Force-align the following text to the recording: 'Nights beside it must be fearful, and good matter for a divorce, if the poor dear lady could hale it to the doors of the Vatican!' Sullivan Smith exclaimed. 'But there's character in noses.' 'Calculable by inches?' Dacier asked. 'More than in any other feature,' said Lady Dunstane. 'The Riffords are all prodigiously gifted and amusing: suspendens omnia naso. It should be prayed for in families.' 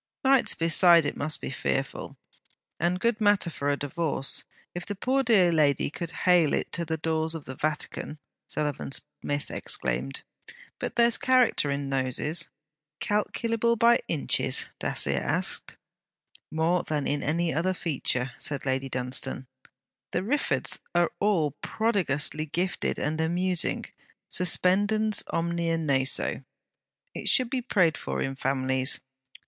'Nights 0.25 0.55
beside 0.55 1.05
it 1.05 1.15
must 1.15 1.39
be 1.41 1.51
fearful, 1.51 2.17
and 2.79 2.99
good 2.99 3.21
matter 3.21 3.51
for 3.51 3.69
a 3.69 3.77
divorce, 3.77 4.45
if 4.73 4.83
the 4.83 4.95
poor 4.95 5.21
dear 5.21 5.51
lady 5.53 5.91
could 5.91 6.09
hale 6.25 6.55
it 6.55 6.71
to 6.71 6.83
the 6.83 6.97
doors 6.97 7.35
of 7.35 7.45
the 7.45 7.53
Vatican!' 7.53 8.17
Sullivan 8.47 8.89
Smith 8.91 9.51
exclaimed. 9.51 10.23
'But 10.79 10.95
there's 10.95 11.19
character 11.19 11.69
in 11.69 11.87
noses.' 11.87 12.49
'Calculable 12.99 13.75
by 13.75 13.99
inches?' 14.07 14.65
Dacier 14.79 15.19
asked. 15.21 15.77
'More 16.49 16.81
than 16.81 17.05
in 17.05 17.21
any 17.21 17.53
other 17.53 17.75
feature,' 17.75 18.31
said 18.39 18.65
Lady 18.65 18.89
Dunstane. 18.89 19.45
'The 20.13 20.23
Riffords 20.23 20.79
are 20.95 21.11
all 21.19 21.51
prodigiously 21.61 22.47
gifted 22.47 22.97
and 22.97 23.21
amusing: 23.21 23.85
suspendens 24.31 25.21
omnia 25.27 25.77
naso. 25.77 26.43
It 27.13 27.29
should 27.29 27.51
be 27.51 27.61
prayed 27.61 27.99
for 27.99 28.19
in 28.19 28.35
families.' 28.35 28.99